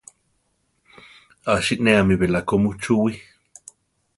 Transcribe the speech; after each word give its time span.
A 1.43 1.59
sinéami 1.65 2.15
belako 2.21 2.55
muchúwii. 2.63 3.19